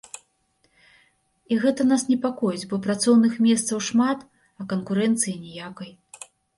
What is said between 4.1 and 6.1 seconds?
а канкурэнцыі ніякай.